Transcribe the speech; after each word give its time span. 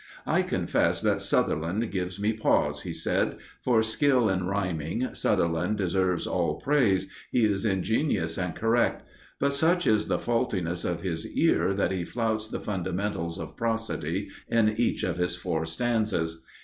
"I 0.25 0.41
confess 0.41 0.99
that 1.03 1.21
Sutherland 1.21 1.91
gives 1.91 2.19
me 2.19 2.33
pause," 2.33 2.81
he 2.81 2.91
said. 2.91 3.37
"For 3.63 3.83
skill 3.83 4.29
in 4.29 4.47
rhyming, 4.47 5.13
Sutherland 5.13 5.77
deserves 5.77 6.25
all 6.25 6.55
praise 6.55 7.07
he 7.31 7.45
is 7.45 7.65
ingenious 7.65 8.35
and 8.39 8.55
correct 8.55 9.07
but 9.39 9.53
such 9.53 9.85
is 9.85 10.07
the 10.07 10.17
faultiness 10.17 10.85
of 10.85 11.01
his 11.03 11.27
ear 11.37 11.75
that 11.75 11.91
he 11.91 12.03
flouts 12.03 12.47
the 12.47 12.59
fundamentals 12.59 13.37
of 13.37 13.55
prosody 13.55 14.29
in 14.47 14.69
each 14.79 15.03
of 15.03 15.17
his 15.17 15.35
four 15.35 15.67
stanzas. 15.67 16.41